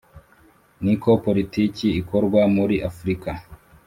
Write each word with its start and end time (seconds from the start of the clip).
ni 0.83 0.93
ko 1.01 1.09
politiki 1.25 1.87
ikorwa 2.01 2.41
muri 2.55 2.75
afurika. 2.89 3.29